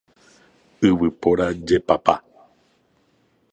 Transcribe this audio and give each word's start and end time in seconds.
Yvypóra 0.87 1.47
jepapa. 1.67 2.15